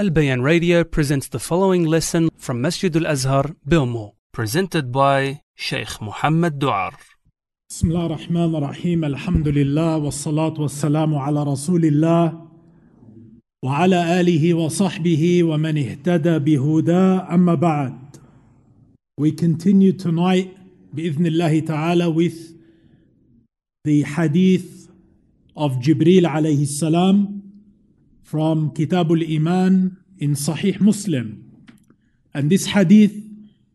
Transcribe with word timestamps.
Al 0.00 0.08
Bayan 0.08 0.40
Radio 0.40 0.82
presents 0.82 1.28
the 1.28 1.38
following 1.38 1.84
lesson 1.84 2.30
from 2.38 2.62
Masjid 2.62 2.96
Al 2.96 3.06
Azhar, 3.06 3.54
Belmore, 3.66 4.14
presented 4.32 4.90
by 4.90 5.42
Sheikh 5.54 6.00
Mohamad 6.00 6.58
Doar. 6.58 6.92
بسم 7.70 7.88
الله 7.90 8.06
الرحمن 8.06 8.54
الرحيم 8.54 9.04
الحمد 9.04 9.48
لله 9.48 9.96
والصلاة 9.96 10.60
والسلام 10.60 11.14
على 11.14 11.42
رسول 11.42 11.84
الله 11.84 12.48
وعلى 13.64 14.20
آله 14.20 14.54
وصحبه 14.54 15.44
ومن 15.44 15.78
اهتدى 15.78 16.38
بهداه 16.38 17.34
أما 17.34 17.54
بعد 17.54 18.16
We 19.20 19.32
continue 19.32 19.92
tonight 19.92 20.48
بإذن 20.94 21.26
الله 21.26 21.60
تعالى 21.60 22.14
with 22.14 22.54
the 23.84 24.02
hadith 24.02 24.88
of 25.56 25.78
Jibril 25.78 26.24
عليه 26.24 26.62
السلام 26.62 27.49
from 28.30 28.70
Kitab 28.70 29.10
al-Iman 29.10 29.98
in 30.18 30.34
Sahih 30.34 30.80
Muslim 30.80 31.50
and 32.32 32.50
this 32.50 32.66
hadith 32.66 33.12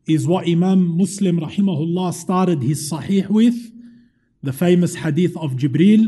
is 0.08 0.28
what 0.28 0.48
Imam 0.48 0.98
Muslim 0.98 1.40
rahimahullah 1.40 2.14
started 2.14 2.64
his 2.64 2.90
Sahih 2.90 3.28
with 3.30 3.56
the 4.42 4.54
famous 4.54 4.96
hadith 4.96 5.36
of 5.38 5.54
Jibril, 5.54 6.08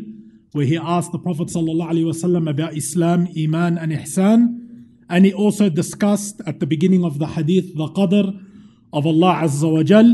where 0.53 0.65
he 0.65 0.77
asked 0.77 1.11
the 1.11 1.19
Prophet 1.19 1.47
ﷺ 1.47 2.49
about 2.49 2.73
Islam, 2.75 3.27
Iman, 3.37 3.77
and 3.77 3.91
Ihsan. 3.91 4.63
And 5.09 5.25
he 5.25 5.33
also 5.33 5.69
discussed 5.69 6.41
at 6.45 6.59
the 6.59 6.67
beginning 6.67 7.03
of 7.03 7.19
the 7.19 7.27
hadith 7.27 7.75
the 7.75 7.87
qadr 7.87 8.45
of 8.93 9.05
Allah 9.05 9.41
Azza 9.43 9.71
wa 9.71 9.83
Jal 9.83 10.05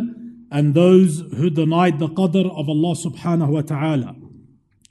and 0.52 0.74
those 0.74 1.20
who 1.36 1.50
denied 1.50 2.00
the 2.00 2.08
qadr 2.08 2.46
of 2.46 2.70
Allah 2.70 2.96
subhanahu 2.96 3.50
wa 3.50 3.62
ta'ala. 3.62 4.16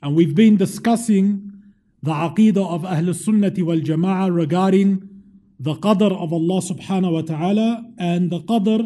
And 0.01 0.15
we've 0.15 0.35
been 0.35 0.57
discussing 0.57 1.52
the 2.03 2.11
aqidah 2.11 2.69
of 2.69 2.83
Ahl 2.83 3.13
Sunnati 3.15 3.63
wal 3.63 3.77
Jama'ah 3.77 4.35
regarding 4.35 5.09
the 5.57 5.75
qadr 5.75 6.11
of 6.11 6.33
Allah 6.33 6.61
subhanahu 6.61 7.13
wa 7.13 7.21
ta'ala 7.21 7.85
and 7.97 8.29
the 8.29 8.41
qadr 8.41 8.83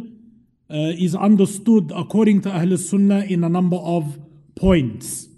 uh, 0.70 0.76
is 1.00 1.16
understood 1.16 1.92
according 1.96 2.42
to 2.42 2.52
Ahl 2.52 2.78
Sunnah 2.78 3.22
in 3.22 3.44
a 3.44 3.50
number 3.50 3.78
of 3.78 4.20
points. 4.56 5.30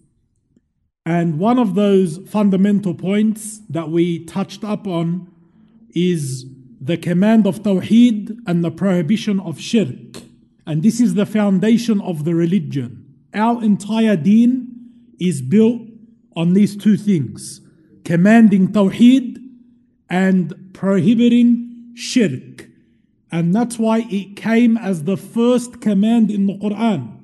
And 1.06 1.40
one 1.40 1.58
of 1.58 1.76
those 1.76 2.18
fundamental 2.28 2.94
points 2.94 3.62
that 3.70 3.90
we 3.90 4.26
touched 4.26 4.66
up 4.66 4.86
on 4.86 5.32
is 5.96 6.46
the 6.82 6.98
command 6.98 7.48
of 7.48 7.64
Tawheed 7.64 8.40
and 8.46 8.62
the 8.62 8.72
prohibition 8.72 9.40
of 9.40 9.58
Shirk. 9.58 10.22
And 10.68 10.84
this 10.84 11.00
is 11.00 11.14
the 11.14 11.26
foundation 11.26 12.02
of 12.02 12.26
the 12.26 12.36
religion. 12.36 13.06
Our 13.34 13.64
entire 13.64 14.18
deen 14.18 14.90
is 15.18 15.42
built 15.42 15.82
on 16.36 16.54
these 16.54 16.76
two 16.76 16.98
things 16.98 17.62
commanding 18.10 18.70
Tawheed 18.70 19.38
and 20.10 20.74
prohibiting 20.74 21.92
Shirk. 21.94 22.66
And 23.32 23.54
that's 23.54 23.78
why 23.78 24.00
it 24.10 24.36
came 24.36 24.78
as 24.78 25.04
the 25.04 25.16
first 25.16 25.80
command 25.80 26.32
in 26.32 26.48
the 26.48 26.58
Quran 26.58 27.20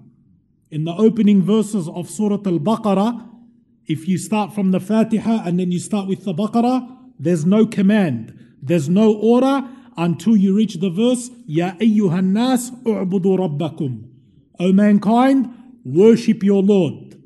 in 0.69 0.83
the 0.83 0.93
opening 0.93 1.41
verses 1.41 1.87
of 1.89 2.07
Surah 2.07 2.43
Al 2.45 2.59
Baqarah, 2.59 3.27
if 3.87 4.07
you 4.07 4.19
start 4.19 4.53
from 4.53 4.69
the 4.69 4.79
Fatiha 4.79 5.41
and 5.43 5.59
then 5.59 5.71
you 5.71 5.79
start 5.79 6.07
with 6.07 6.23
the 6.23 6.33
Baqarah, 6.33 6.95
there's 7.17 7.45
no 7.45 7.65
command, 7.65 8.37
there's 8.61 8.87
no 8.87 9.15
order 9.15 9.67
until 9.97 10.37
you 10.37 10.55
reach 10.55 10.75
the 10.75 10.91
verse, 10.91 11.31
Ya 11.47 11.71
ayyuhan 11.79 12.33
nas 12.33 12.69
u'budu 12.83 13.39
rabbakum. 13.39 14.07
O 14.59 14.71
mankind, 14.71 15.49
worship 15.83 16.43
your 16.43 16.61
Lord, 16.61 17.19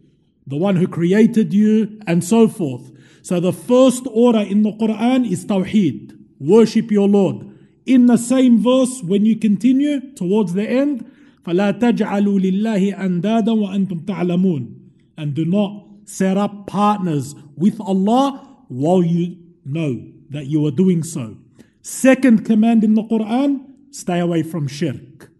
the 0.48 0.56
one 0.58 0.78
who 0.78 0.88
created 0.88 1.54
you, 1.54 2.00
and 2.08 2.24
so 2.24 2.48
forth. 2.48 2.92
So 3.29 3.41
the 3.41 3.53
first 3.53 4.07
order 4.11 4.41
in 4.41 4.63
the 4.63 4.73
Quran 4.73 5.31
is 5.31 5.45
Tawheed, 5.47 6.17
worship 6.39 6.91
your 6.91 7.09
Lord. 7.09 7.51
In 7.87 8.07
the 8.07 8.17
same 8.17 8.63
verse, 8.63 9.03
when 9.03 9.27
you 9.27 9.37
continue 9.37 10.15
towards 10.15 10.55
the 10.55 10.69
end, 10.69 11.11
فلا 11.45 11.71
تجعلوا 11.71 12.41
لله 12.41 13.05
أندادا 13.05 13.53
وأنتم 13.53 13.99
تعلمون 14.07 14.75
and 15.17 15.35
do 15.35 15.45
not 15.45 15.85
set 16.07 16.37
up 16.37 16.67
partners 16.67 17.35
with 17.57 17.81
Allah 17.81 18.49
while 18.69 19.03
you 19.03 19.37
know 19.65 20.03
that 20.31 20.47
you 20.47 20.67
are 20.67 20.71
doing 20.71 21.03
so. 21.03 21.37
Second 21.83 22.45
command 22.45 22.83
in 22.83 22.95
the 22.95 23.03
Quran, 23.03 23.61
stay 23.91 24.19
away 24.19 24.43
from 24.43 24.67
shirk. 24.67 25.31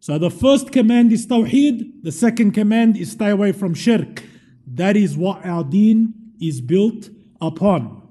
So 0.00 0.18
the 0.18 0.30
first 0.30 0.72
command 0.72 1.12
is 1.12 1.26
tawheed, 1.26 2.02
the 2.02 2.12
second 2.12 2.52
command 2.52 2.96
is 2.96 3.12
stay 3.12 3.30
away 3.30 3.52
from 3.52 3.74
shirk. 3.74 4.22
That 4.66 4.96
is 4.96 5.16
what 5.16 5.44
our 5.44 5.64
deen 5.64 6.14
is 6.40 6.60
built 6.60 7.10
upon. 7.41 8.01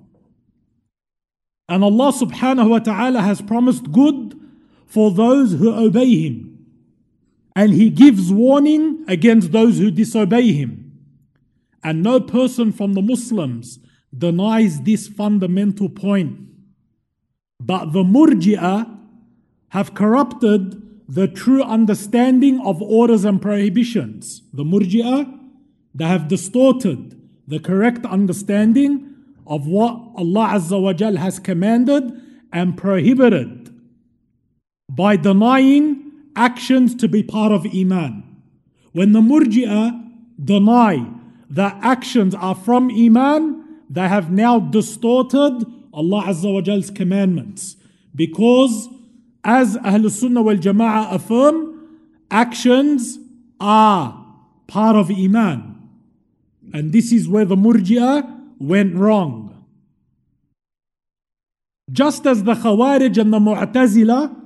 And 1.69 1.85
Allah 1.85 2.13
subhanahu 2.13 2.71
wa 2.71 2.79
ta'ala 2.81 3.23
has 3.23 3.41
promised 3.41 3.93
good 3.93 4.39
for 4.87 5.13
those 5.13 5.53
who 5.53 5.73
obey 5.73 6.27
Him 6.27 6.51
and 7.57 7.75
he 7.75 7.91
gives 7.91 8.33
warning 8.33 9.05
against 9.09 9.53
those 9.53 9.79
who 9.79 9.91
disobey 9.91 10.53
him. 10.53 10.93
And 11.83 12.03
no 12.03 12.21
person 12.21 12.73
from 12.73 12.95
the 12.95 13.03
Muslims 13.03 13.79
denies 14.17 14.83
this 14.83 15.09
fundamental 15.09 15.89
point. 15.89 16.39
But 17.59 17.93
the 17.93 18.03
Murji'ah 18.03 18.99
have 19.71 19.95
corrupted 19.95 20.83
the 21.09 21.27
true 21.27 21.63
understanding 21.63 22.61
of 22.65 22.81
orders 22.81 23.25
and 23.25 23.43
prohibitions. 23.43 24.43
The 24.53 24.65
Murji'ah, 24.65 25.39
they 25.95 26.07
have 26.07 26.29
distorted 26.29 27.21
the 27.47 27.59
correct 27.59 28.07
understanding 28.07 29.10
of 29.51 29.67
what 29.67 30.01
Allah 30.17 30.51
Azza 30.55 30.81
wa 30.81 30.93
Jal 30.93 31.17
has 31.17 31.41
commanded 31.41 32.13
and 32.53 32.79
prohibited 32.79 33.75
by 34.89 35.17
denying 35.17 36.13
actions 36.37 36.95
to 36.95 37.09
be 37.09 37.25
part 37.25 37.51
of 37.51 37.67
Iman. 37.75 38.23
When 38.93 39.13
the 39.13 39.21
Murji'ah 39.21 40.09
deny 40.43 41.05
that 41.51 41.77
actions 41.83 42.33
are 42.35 42.55
from 42.55 42.91
Iman, 42.91 43.65
they 43.91 44.07
have 44.07 44.31
now 44.31 44.61
distorted 44.61 45.65
Allah 45.93 46.23
Azza 46.29 46.53
wa 46.55 46.61
Jal's 46.61 46.91
commandments. 46.91 47.77
Because 48.15 48.89
as 49.43 49.77
Ahlul 49.79 50.11
Sunnah 50.11 50.43
wal 50.43 50.57
Jama'ah 50.57 51.13
affirm, 51.13 51.89
actions 52.31 53.19
are 53.59 54.25
part 54.69 54.95
of 54.95 55.11
Iman. 55.11 55.77
And 56.73 56.93
this 56.93 57.11
is 57.11 57.29
where 57.29 57.45
the 57.45 57.57
Murji'ah 57.57 58.40
went 58.61 58.95
wrong. 58.95 59.65
Just 61.91 62.25
as 62.27 62.45
the 62.45 62.55
Khawarij 62.55 63.19
and 63.19 63.33
the 63.33 63.41
Mu'tazila 63.41 64.37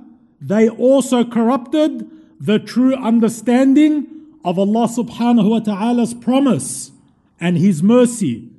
they 0.41 0.69
also 0.69 1.23
corrupted 1.23 2.09
the 2.39 2.59
true 2.59 2.95
understanding 2.95 4.07
of 4.43 4.59
Allah 4.59 4.87
subhanahu 4.87 5.49
wa 5.49 5.59
ta'ala's 5.59 6.13
promise 6.13 6.91
and 7.39 7.57
His 7.57 7.81
mercy. 7.81 8.49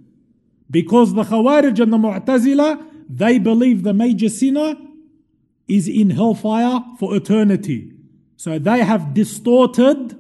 Because 0.70 1.14
the 1.14 1.22
Khawarij 1.22 1.78
and 1.80 1.92
the 1.92 1.98
Mu'tazila, 1.98 2.84
they 3.08 3.38
believe 3.38 3.82
the 3.82 3.94
major 3.94 4.28
sinner 4.28 4.74
is 5.68 5.86
in 5.86 6.10
hellfire 6.10 6.80
for 6.98 7.14
eternity. 7.14 7.92
So 8.36 8.58
they 8.58 8.80
have 8.80 9.14
distorted 9.14 10.18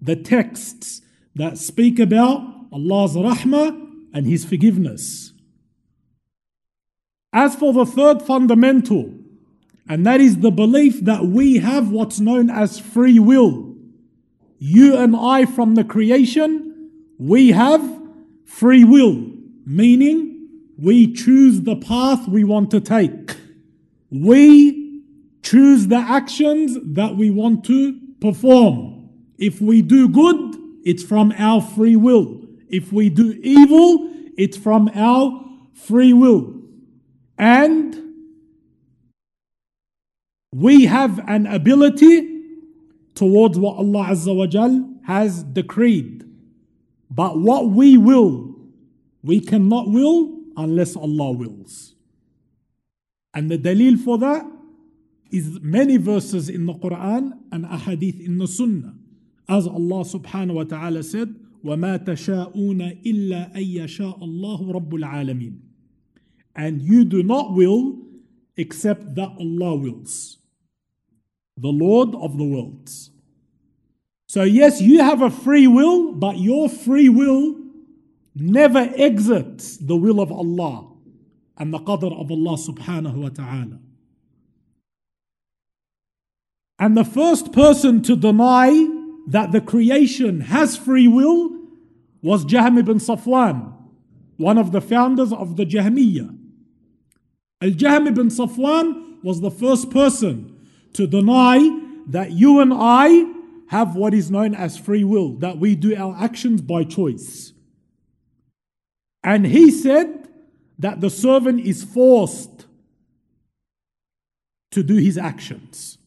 the 0.00 0.16
texts 0.16 1.02
that 1.34 1.58
speak 1.58 1.98
about 1.98 2.40
Allah's 2.72 3.14
rahmah 3.14 3.81
and 4.12 4.26
His 4.26 4.44
forgiveness. 4.44 5.32
As 7.32 7.54
for 7.54 7.72
the 7.72 7.86
third 7.86 8.22
fundamental, 8.22 9.14
and 9.88 10.06
that 10.06 10.20
is 10.20 10.38
the 10.38 10.50
belief 10.50 11.00
that 11.00 11.24
we 11.24 11.58
have 11.58 11.90
what's 11.90 12.20
known 12.20 12.50
as 12.50 12.78
free 12.78 13.18
will. 13.18 13.74
You 14.58 14.96
and 14.96 15.16
I 15.16 15.46
from 15.46 15.74
the 15.74 15.84
creation, 15.84 16.90
we 17.18 17.50
have 17.50 17.82
free 18.44 18.84
will, 18.84 19.26
meaning 19.66 20.48
we 20.78 21.12
choose 21.12 21.62
the 21.62 21.76
path 21.76 22.28
we 22.28 22.44
want 22.44 22.70
to 22.72 22.80
take. 22.80 23.36
We 24.10 25.02
choose 25.42 25.88
the 25.88 25.96
actions 25.96 26.76
that 26.94 27.16
we 27.16 27.30
want 27.30 27.64
to 27.64 27.98
perform. 28.20 29.08
If 29.38 29.60
we 29.60 29.82
do 29.82 30.08
good, 30.08 30.56
it's 30.84 31.02
from 31.02 31.32
our 31.36 31.60
free 31.60 31.96
will. 31.96 32.41
If 32.72 32.92
we 32.92 33.10
do 33.10 33.38
evil, 33.42 34.10
it's 34.36 34.56
from 34.56 34.90
our 34.94 35.44
free 35.74 36.12
will. 36.12 36.54
And 37.38 37.96
we 40.54 40.86
have 40.86 41.20
an 41.28 41.46
ability 41.46 42.28
towards 43.14 43.58
what 43.58 43.76
Allah 43.76 44.06
Azza 44.06 44.34
wa 44.34 44.46
Jal 44.46 44.88
has 45.06 45.42
decreed. 45.42 46.24
But 47.10 47.38
what 47.38 47.68
we 47.68 47.98
will, 47.98 48.54
we 49.22 49.40
cannot 49.40 49.88
will 49.88 50.38
unless 50.56 50.96
Allah 50.96 51.32
wills. 51.32 51.94
And 53.34 53.50
the 53.50 53.58
dalil 53.58 53.98
for 53.98 54.18
that 54.18 54.46
is 55.30 55.60
many 55.60 55.96
verses 55.96 56.48
in 56.48 56.66
the 56.66 56.74
Quran 56.74 57.32
and 57.50 57.64
ahadith 57.64 58.24
in 58.24 58.38
the 58.38 58.46
Sunnah. 58.46 58.94
As 59.48 59.66
Allah 59.66 60.04
subhanahu 60.04 60.54
wa 60.54 60.64
ta'ala 60.64 61.02
said, 61.02 61.34
وَمَا 61.63 61.97
تَشَاءُونَ 61.97 63.03
إِلَّا 63.05 63.55
أَن 63.55 63.63
يَشَاءَ 63.63 64.19
اللَّهُ 64.23 64.71
رَبُّ 64.71 64.93
الْعَالَمِينَ 64.93 65.59
And 66.55 66.81
you 66.81 67.05
do 67.05 67.23
not 67.23 67.53
will 67.53 67.97
except 68.55 69.15
that 69.15 69.29
Allah 69.39 69.75
wills, 69.75 70.37
the 71.57 71.69
Lord 71.69 72.15
of 72.15 72.37
the 72.37 72.43
worlds. 72.43 73.11
So, 74.27 74.43
yes, 74.43 74.81
you 74.81 75.01
have 75.01 75.21
a 75.21 75.29
free 75.29 75.67
will, 75.67 76.11
but 76.13 76.37
your 76.37 76.67
free 76.69 77.09
will 77.09 77.55
never 78.35 78.91
exits 78.95 79.77
the 79.77 79.95
will 79.95 80.19
of 80.19 80.31
Allah 80.31 80.91
and 81.57 81.73
the 81.73 81.79
qadr 81.79 82.19
of 82.19 82.31
Allah 82.31 82.57
subhanahu 82.57 83.15
wa 83.15 83.29
ta'ala. 83.29 83.79
And 86.79 86.95
the 86.95 87.05
first 87.05 87.51
person 87.51 88.01
to 88.03 88.15
deny 88.15 88.69
that 89.26 89.52
the 89.52 89.60
creation 89.60 90.40
has 90.40 90.76
free 90.76 91.08
will 91.08 91.50
was 92.22 92.44
Jahm 92.44 92.78
ibn 92.78 92.98
Safwan, 92.98 93.72
one 94.36 94.58
of 94.58 94.72
the 94.72 94.80
founders 94.80 95.32
of 95.32 95.56
the 95.56 95.66
Jahmiyyah. 95.66 96.38
Al 97.60 97.70
Jahm 97.70 98.06
ibn 98.08 98.28
Safwan 98.28 99.22
was 99.22 99.40
the 99.40 99.50
first 99.50 99.90
person 99.90 100.58
to 100.94 101.06
deny 101.06 101.58
that 102.08 102.32
you 102.32 102.60
and 102.60 102.72
I 102.74 103.24
have 103.68 103.96
what 103.96 104.12
is 104.12 104.30
known 104.30 104.54
as 104.54 104.76
free 104.76 105.04
will, 105.04 105.34
that 105.38 105.58
we 105.58 105.74
do 105.74 105.96
our 105.96 106.14
actions 106.18 106.60
by 106.60 106.84
choice. 106.84 107.52
And 109.24 109.46
he 109.46 109.70
said 109.70 110.28
that 110.78 111.00
the 111.00 111.10
servant 111.10 111.60
is 111.60 111.84
forced 111.84 112.66
to 114.72 114.82
do 114.82 114.96
his 114.96 115.16
actions. 115.16 115.98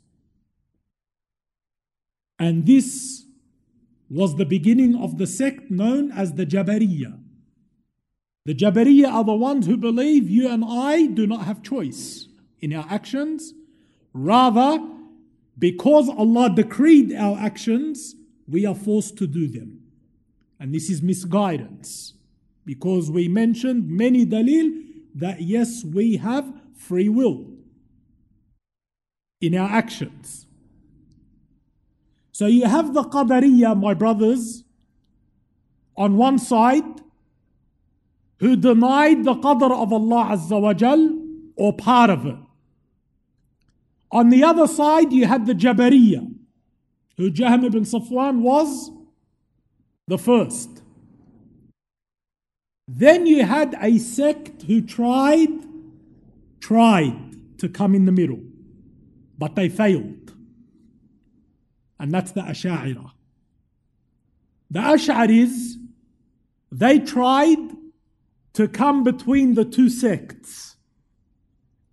And 2.37 2.65
this 2.65 3.25
was 4.09 4.35
the 4.35 4.45
beginning 4.45 4.95
of 4.95 5.17
the 5.17 5.27
sect 5.27 5.71
known 5.71 6.11
as 6.11 6.33
the 6.33 6.45
Jabariya. 6.45 7.19
The 8.45 8.53
Jabariya 8.53 9.11
are 9.11 9.23
the 9.23 9.33
ones 9.33 9.65
who 9.65 9.77
believe 9.77 10.29
you 10.29 10.49
and 10.49 10.63
I 10.63 11.07
do 11.07 11.25
not 11.25 11.45
have 11.45 11.63
choice 11.63 12.27
in 12.59 12.73
our 12.73 12.85
actions. 12.89 13.53
Rather, 14.13 14.79
because 15.57 16.09
Allah 16.09 16.53
decreed 16.53 17.13
our 17.13 17.37
actions, 17.37 18.15
we 18.47 18.65
are 18.65 18.75
forced 18.75 19.17
to 19.17 19.27
do 19.27 19.47
them. 19.47 19.81
And 20.59 20.73
this 20.73 20.89
is 20.89 21.01
misguidance. 21.01 22.13
Because 22.65 23.09
we 23.09 23.27
mentioned 23.27 23.89
many 23.89 24.25
dalil 24.25 24.83
that 25.15 25.41
yes, 25.41 25.83
we 25.83 26.17
have 26.17 26.51
free 26.75 27.09
will 27.09 27.45
in 29.41 29.55
our 29.55 29.69
actions. 29.69 30.45
So 32.35 32.47
you 32.47 32.65
have 32.65 32.93
the 32.93 33.03
Qadariya, 33.03 33.79
my 33.79 33.93
brothers, 33.93 34.65
on 35.95 36.17
one 36.17 36.37
side, 36.37 36.83
who 38.39 38.57
denied 38.57 39.23
the 39.23 39.35
Qadr 39.35 39.71
of 39.71 39.93
Allah 39.93 40.35
Azza 40.35 40.59
wa 40.59 40.73
Jal, 40.73 41.17
or 41.55 41.71
part 41.71 42.09
of 42.09 42.25
it. 42.25 42.35
On 44.11 44.27
the 44.31 44.43
other 44.43 44.67
side, 44.67 45.13
you 45.13 45.25
had 45.25 45.45
the 45.45 45.53
Jabariya, 45.53 46.29
who 47.15 47.31
Jahm 47.31 47.63
ibn 47.63 47.85
Safwan 47.85 48.41
was 48.41 48.91
the 50.09 50.17
first. 50.17 50.81
Then 52.85 53.27
you 53.27 53.45
had 53.45 53.77
a 53.79 53.97
sect 53.97 54.63
who 54.63 54.81
tried, 54.81 55.65
tried 56.59 57.59
to 57.59 57.69
come 57.69 57.95
in 57.95 58.03
the 58.03 58.11
middle, 58.11 58.43
but 59.37 59.55
they 59.55 59.69
failed 59.69 60.34
and 62.05 62.13
that's 62.13 62.33
the 62.33 62.41
Ash'ari. 62.41 62.95
The 64.69 64.79
Ash'aris, 64.79 65.73
they 66.71 66.99
tried 66.99 67.57
to 68.53 68.67
come 68.67 69.03
between 69.03 69.55
the 69.55 69.65
two 69.65 69.89
sects. 69.89 70.75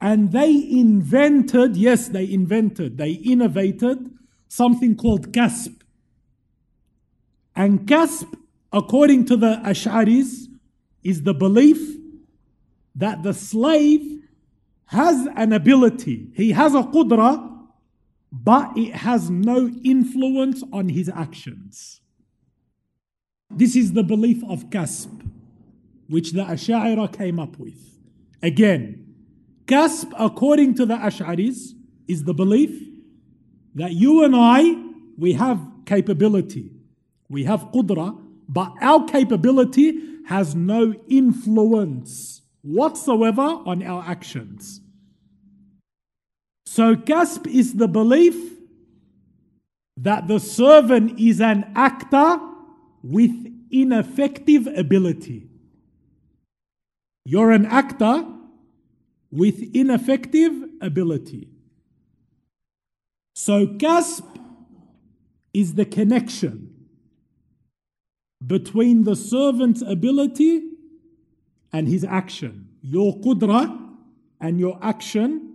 And 0.02 0.30
they 0.30 0.50
invented, 0.52 1.78
yes, 1.78 2.08
they 2.08 2.30
invented, 2.30 2.98
they 2.98 3.12
innovated 3.12 4.10
something 4.48 4.96
called 4.96 5.32
kasb. 5.32 5.80
And 7.56 7.86
kasb, 7.86 8.34
according 8.70 9.24
to 9.28 9.36
the 9.38 9.62
Ash'aris, 9.64 10.46
is 11.02 11.22
the 11.22 11.32
belief 11.32 11.80
that 12.96 13.22
the 13.22 13.32
slave 13.32 14.20
has 14.88 15.26
an 15.36 15.54
ability. 15.54 16.32
He 16.34 16.50
has 16.50 16.74
a 16.74 16.82
qudra 16.82 17.51
but 18.32 18.76
it 18.76 18.94
has 18.94 19.28
no 19.28 19.70
influence 19.84 20.64
on 20.72 20.88
his 20.88 21.10
actions. 21.10 22.00
This 23.50 23.76
is 23.76 23.92
the 23.92 24.02
belief 24.02 24.42
of 24.48 24.70
Kasb, 24.70 25.30
which 26.08 26.32
the 26.32 26.42
Ash'ari 26.42 27.12
came 27.12 27.38
up 27.38 27.58
with. 27.58 27.98
Again, 28.42 29.14
Kasb, 29.66 30.12
according 30.18 30.74
to 30.76 30.86
the 30.86 30.96
Ash'aris, 30.96 31.72
is 32.08 32.24
the 32.24 32.32
belief 32.32 32.70
that 33.74 33.92
you 33.92 34.24
and 34.24 34.34
I, 34.34 34.76
we 35.18 35.34
have 35.34 35.60
capability, 35.84 36.70
we 37.28 37.44
have 37.44 37.68
qudra, 37.72 38.18
but 38.48 38.72
our 38.80 39.04
capability 39.06 40.00
has 40.26 40.54
no 40.54 40.94
influence 41.08 42.42
whatsoever 42.62 43.42
on 43.42 43.82
our 43.82 44.02
actions. 44.06 44.80
So, 46.74 46.96
kasb 46.96 47.46
is 47.48 47.74
the 47.74 47.86
belief 47.86 48.34
that 49.98 50.26
the 50.26 50.40
servant 50.40 51.20
is 51.20 51.38
an 51.38 51.70
actor 51.76 52.40
with 53.02 53.30
ineffective 53.70 54.66
ability. 54.68 55.50
You're 57.26 57.50
an 57.50 57.66
actor 57.66 58.24
with 59.30 59.62
ineffective 59.76 60.54
ability. 60.80 61.50
So, 63.34 63.66
kasb 63.66 64.24
is 65.52 65.74
the 65.74 65.84
connection 65.84 66.74
between 68.46 69.04
the 69.04 69.14
servant's 69.14 69.82
ability 69.82 70.70
and 71.70 71.86
his 71.86 72.02
action. 72.02 72.70
Your 72.80 73.18
qudra 73.18 73.78
and 74.40 74.58
your 74.58 74.78
action 74.80 75.51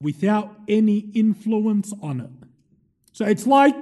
without 0.00 0.56
any 0.68 0.98
influence 1.14 1.92
on 2.02 2.20
it. 2.20 2.48
So 3.12 3.26
it's 3.26 3.46
like 3.46 3.76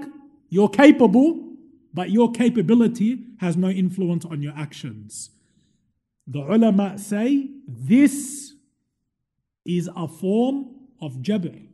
you're 0.48 0.68
capable, 0.68 1.52
but 1.94 2.10
your 2.10 2.32
capability 2.32 3.24
has 3.40 3.56
no 3.56 3.68
influence 3.68 4.24
on 4.24 4.42
your 4.42 4.54
actions. 4.56 5.30
The 6.26 6.40
ulama 6.40 6.98
say 6.98 7.48
this 7.66 8.52
is 9.64 9.88
a 9.94 10.08
form 10.08 10.74
of 11.00 11.14
jabr. 11.16 11.68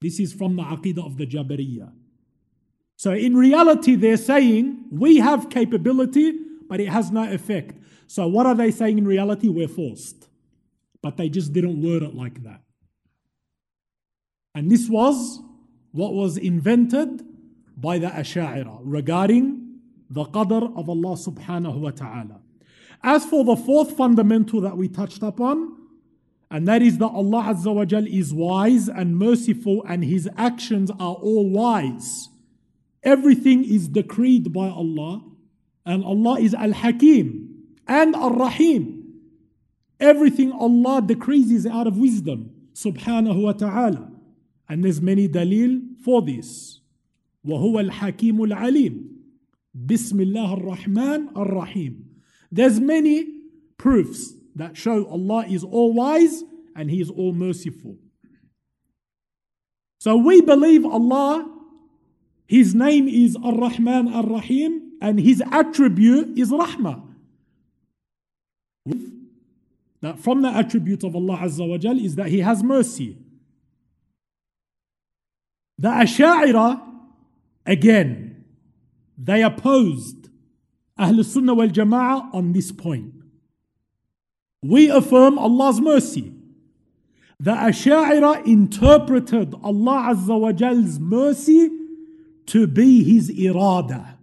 This 0.00 0.20
is 0.20 0.32
from 0.32 0.56
the 0.56 0.62
aqidah 0.62 1.04
of 1.04 1.16
the 1.16 1.26
Jabariyah. 1.26 1.92
So 2.96 3.12
in 3.12 3.36
reality, 3.36 3.94
they're 3.94 4.16
saying 4.16 4.84
we 4.90 5.18
have 5.18 5.50
capability, 5.50 6.38
but 6.68 6.80
it 6.80 6.88
has 6.88 7.10
no 7.10 7.30
effect. 7.30 7.76
So 8.06 8.26
what 8.26 8.46
are 8.46 8.54
they 8.54 8.70
saying 8.70 8.98
in 8.98 9.06
reality? 9.06 9.48
We're 9.48 9.68
forced. 9.68 10.28
But 11.02 11.16
they 11.16 11.28
just 11.28 11.52
didn't 11.52 11.82
word 11.82 12.02
it 12.02 12.14
like 12.14 12.42
that. 12.44 12.60
And 14.56 14.70
this 14.70 14.88
was 14.88 15.38
what 15.92 16.14
was 16.14 16.38
invented 16.38 17.22
by 17.76 17.98
the 17.98 18.06
Asha'ira 18.06 18.78
regarding 18.82 19.80
the 20.08 20.24
qadr 20.24 20.74
of 20.74 20.88
Allah 20.88 21.14
subhanahu 21.14 21.78
wa 21.78 21.90
ta'ala. 21.90 22.40
As 23.02 23.26
for 23.26 23.44
the 23.44 23.54
fourth 23.54 23.98
fundamental 23.98 24.62
that 24.62 24.78
we 24.78 24.88
touched 24.88 25.22
upon, 25.22 25.76
and 26.50 26.66
that 26.68 26.80
is 26.80 26.96
that 26.98 27.08
Allah 27.08 27.54
Azza 27.54 27.74
wa 27.74 27.84
Jal 27.84 28.06
is 28.06 28.32
wise 28.32 28.88
and 28.88 29.18
merciful 29.18 29.84
and 29.86 30.02
His 30.02 30.26
actions 30.38 30.90
are 30.92 31.16
all 31.16 31.50
wise. 31.50 32.30
Everything 33.02 33.62
is 33.62 33.88
decreed 33.88 34.54
by 34.54 34.68
Allah 34.70 35.22
and 35.84 36.02
Allah 36.02 36.40
is 36.40 36.54
Al 36.54 36.72
Hakim 36.72 37.66
and 37.86 38.16
Al 38.16 38.30
Rahim. 38.30 39.20
Everything 40.00 40.50
Allah 40.50 41.02
decrees 41.02 41.50
is 41.50 41.66
out 41.66 41.86
of 41.86 41.98
wisdom, 41.98 42.52
subhanahu 42.72 43.42
wa 43.42 43.52
ta'ala. 43.52 44.15
And 44.69 44.83
there's 44.83 45.01
many 45.01 45.27
dalil 45.27 45.81
for 46.03 46.21
this. 46.21 46.79
وهو 47.43 47.79
الحكيم 47.79 48.43
العليم 48.43 49.07
بسم 49.73 50.21
الله 50.21 50.53
الرحمن 50.53 51.37
الرحيم 51.37 52.05
There's 52.51 52.79
many 52.79 53.27
proofs 53.77 54.33
that 54.55 54.77
show 54.77 55.05
Allah 55.05 55.45
is 55.47 55.63
all 55.63 55.93
wise 55.93 56.43
and 56.75 56.89
He 56.89 57.01
is 57.01 57.09
all 57.09 57.33
merciful. 57.33 57.97
So 59.99 60.17
we 60.17 60.41
believe 60.41 60.85
Allah, 60.85 61.47
His 62.47 62.75
name 62.75 63.07
is 63.07 63.37
Ar 63.41 63.55
Rahman 63.55 64.07
Ar 64.07 64.25
Rahim, 64.25 64.93
and 65.01 65.19
His 65.19 65.41
attribute 65.51 66.37
is 66.37 66.51
Rahmah. 66.51 67.01
That 70.01 70.19
from 70.19 70.41
the 70.41 70.49
attributes 70.49 71.03
of 71.03 71.15
Allah 71.15 71.37
Azza 71.37 71.67
wa 71.67 71.77
Jal 71.77 71.97
is 71.99 72.15
that 72.15 72.27
He 72.27 72.39
has 72.39 72.63
mercy. 72.63 73.17
The 75.78 75.88
Asha'ira, 75.88 76.82
again, 77.66 78.44
they 79.18 79.42
opposed 79.42 80.30
Ahl 80.98 81.22
Sunnah 81.22 81.54
wal 81.54 81.68
Jama'ah 81.68 82.34
on 82.34 82.52
this 82.52 82.72
point. 82.72 83.12
We 84.62 84.88
affirm 84.90 85.38
Allah's 85.38 85.80
mercy, 85.80 86.32
The 87.38 87.52
Ash'ira 87.52 88.46
interpreted 88.46 89.54
Allah 89.62 90.14
Azza 90.14 90.40
wa 90.40 90.52
Jal's 90.52 90.98
mercy 90.98 91.70
to 92.46 92.66
be 92.66 93.04
His 93.04 93.30
irada, 93.30 94.16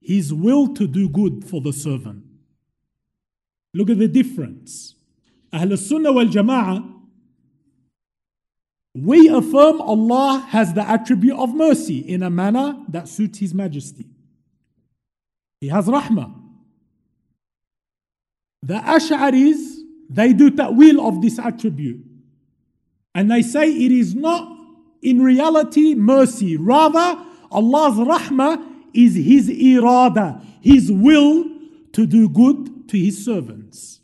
His 0.00 0.34
will 0.34 0.74
to 0.74 0.88
do 0.88 1.08
good 1.08 1.44
for 1.44 1.60
the 1.60 1.72
servant. 1.72 2.24
Look 3.72 3.88
at 3.90 3.98
the 3.98 4.08
difference. 4.08 4.96
Ahl 5.52 5.76
Sunnah 5.76 6.12
wal 6.12 6.26
Jama'ah, 6.26 6.91
we 8.94 9.28
affirm 9.28 9.80
Allah 9.80 10.46
has 10.48 10.74
the 10.74 10.86
attribute 10.88 11.36
of 11.38 11.54
mercy 11.54 11.98
in 11.98 12.22
a 12.22 12.30
manner 12.30 12.76
that 12.88 13.08
suits 13.08 13.38
His 13.38 13.54
Majesty. 13.54 14.06
He 15.60 15.68
has 15.68 15.86
rahmah. 15.86 16.34
The 18.62 18.74
Ash'aris, 18.74 19.78
they 20.10 20.32
do 20.32 20.50
ta'wil 20.50 21.06
of 21.06 21.22
this 21.22 21.38
attribute. 21.38 22.04
And 23.14 23.30
they 23.30 23.42
say 23.42 23.70
it 23.70 23.92
is 23.92 24.14
not 24.14 24.58
in 25.00 25.22
reality 25.22 25.94
mercy. 25.94 26.56
Rather, 26.56 27.24
Allah's 27.50 27.98
rahmah 27.98 28.64
is 28.92 29.14
His 29.14 29.48
irada, 29.48 30.44
His 30.60 30.92
will 30.92 31.44
to 31.92 32.06
do 32.06 32.28
good 32.28 32.88
to 32.88 32.98
His 32.98 33.24
servants. 33.24 34.00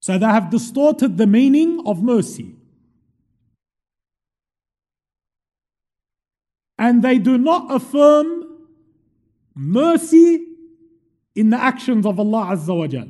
So 0.00 0.18
they 0.18 0.26
have 0.26 0.50
distorted 0.50 1.16
the 1.16 1.26
meaning 1.26 1.80
of 1.86 2.02
mercy. 2.02 2.56
And 6.84 7.00
they 7.02 7.16
do 7.16 7.38
not 7.38 7.74
affirm 7.74 8.44
mercy 9.54 10.46
in 11.34 11.48
the 11.48 11.56
actions 11.56 12.04
of 12.04 12.20
Allah 12.20 12.48
Azza 12.54 12.76
wa 12.76 12.86
Jal. 12.86 13.08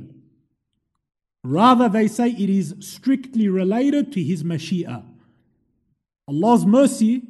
Rather, 1.42 1.88
they 1.88 2.06
say 2.06 2.28
it 2.30 2.48
is 2.48 2.76
strictly 2.78 3.48
related 3.48 4.12
to 4.12 4.22
His 4.22 4.44
Mashi'a. 4.44 5.02
Allah's 6.28 6.64
mercy 6.64 7.24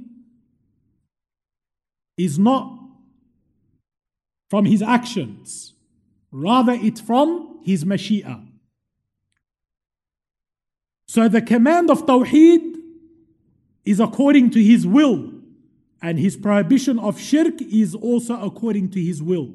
is 2.19 2.39
not 2.39 2.79
from 4.51 4.67
His 4.67 4.83
actions, 4.83 5.73
rather, 6.31 6.73
it's 6.73 7.01
from 7.01 7.61
His 7.65 7.87
Mashi'a. 7.87 8.47
So 11.09 11.27
the 11.27 11.41
command 11.41 11.89
of 11.91 12.05
Tawheed 12.05 12.77
is 13.87 13.99
according 13.99 14.51
to 14.51 14.63
His 14.63 14.87
will, 14.87 15.31
and 16.05 16.19
His 16.19 16.37
prohibition 16.37 16.99
of 16.99 17.19
shirk 17.19 17.63
is 17.63 17.95
also 17.95 18.39
according 18.39 18.91
to 18.91 19.01
His 19.01 19.23
will. 19.23 19.55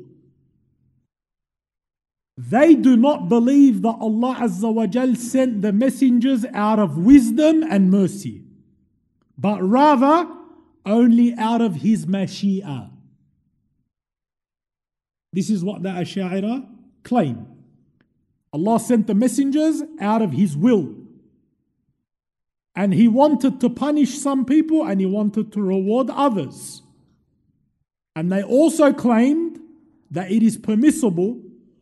They 2.36 2.74
do 2.74 2.98
not 2.98 3.30
believe 3.30 3.84
that 3.84 3.98
Allah 4.00 4.36
Azza 4.40 4.74
wa 4.74 4.88
Jal 4.88 5.14
sent 5.14 5.62
the 5.62 5.72
messengers 5.72 6.46
out 6.52 6.80
of 6.80 6.98
wisdom 6.98 7.62
and 7.62 7.92
mercy, 7.92 8.42
but 9.38 9.62
rather 9.62 10.28
only 10.88 11.36
out 11.36 11.62
of 11.62 11.76
His 11.76 12.08
Mashi'a. 12.08 12.90
This 15.32 15.52
is 15.52 15.64
what 15.64 15.84
the 15.84 15.90
Ash'ira 15.90 16.68
claim. 17.04 17.46
Allah 18.52 18.80
sent 18.80 19.06
the 19.06 19.14
messengers 19.14 19.84
out 20.02 20.24
of 20.24 20.32
His 20.32 20.58
will. 20.58 20.96
And 22.80 22.94
He 22.94 23.10
wanted 23.10 23.60
to 23.60 23.70
punish 23.70 24.18
some 24.18 24.46
people 24.46 24.86
and 24.86 25.02
He 25.02 25.06
wanted 25.06 25.52
to 25.52 25.62
reward 25.62 26.10
others. 26.10 26.82
And 28.16 28.32
they 28.32 28.42
also 28.42 28.94
claimed 28.94 29.60
that 30.12 30.32
it 30.32 30.42
is 30.42 30.58
permissible 30.58 31.42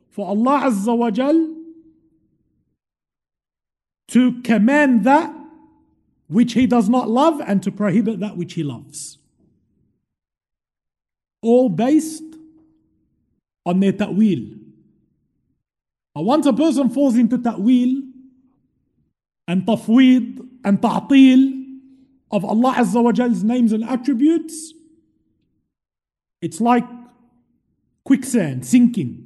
for 0.09 0.25
Allah 0.27 0.61
Azza 0.65 0.97
wa 0.97 1.11
Jal 1.11 1.53
to 4.07 4.41
command 4.41 5.03
that 5.03 5.31
which 6.29 6.53
He 6.53 6.65
does 6.65 6.89
not 6.89 7.07
love 7.07 7.41
and 7.45 7.61
to 7.61 7.71
prohibit 7.71 8.19
that 8.21 8.35
which 8.35 8.55
He 8.55 8.63
loves. 8.63 9.19
All 11.43 11.69
based 11.69 12.23
on 13.67 13.81
their 13.81 13.91
ta'wil. 13.91 14.47
Once 16.15 16.47
a 16.47 16.53
person 16.53 16.89
falls 16.89 17.15
into 17.15 17.37
ta'wil 17.37 18.01
and 19.47 19.65
tafweed 19.65 20.45
and 20.63 20.81
ta'til 20.81 21.53
of 22.31 22.43
Allah 22.43 22.73
Azza 22.75 23.01
wa 23.01 23.11
Jal's 23.11 23.43
names 23.43 23.71
and 23.71 23.83
attributes, 23.83 24.73
it's 26.41 26.59
like 26.59 26.85
quicksand 28.03 28.65
sinking. 28.65 29.23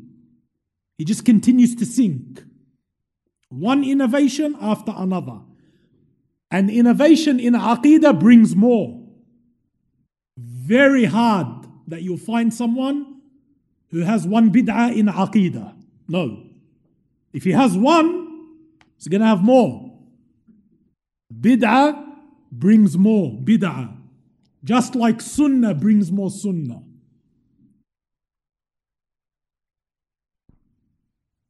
He 0.98 1.06
just 1.06 1.25
continues 1.25 1.75
to 1.75 1.86
sink. 1.86 2.44
One 3.50 3.84
innovation 3.84 4.56
after 4.62 4.94
another. 4.96 5.40
And 6.51 6.70
innovation 6.70 7.40
in 7.40 7.54
Aqidah 7.54 8.20
brings 8.20 8.56
more. 8.56 9.01
Very 10.38 11.06
hard 11.06 11.66
that 11.88 12.04
you'll 12.04 12.18
find 12.18 12.54
someone 12.54 13.22
who 13.90 14.01
has 14.01 14.28
one 14.28 14.51
bid'ah 14.51 14.96
in 14.96 15.08
Aqidah. 15.08 15.75
No. 16.08 16.44
If 17.34 17.44
he 17.44 17.51
has 17.51 17.78
one, 17.78 18.48
he's 18.98 19.08
going 19.08 19.22
to 19.22 19.28
have 19.28 19.44
more. 19.44 19.91
Bid'ah 21.40 22.06
brings 22.52 22.98
more 22.98 23.32
bid'ah. 23.32 23.96
Just 24.64 24.96
like 24.96 25.22
sunnah 25.22 25.74
brings 25.74 26.12
more 26.12 26.30
sunnah. 26.30 26.84